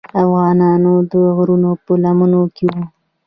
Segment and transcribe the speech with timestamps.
[0.21, 2.83] افغانان د غرونو په لمنو کې وو.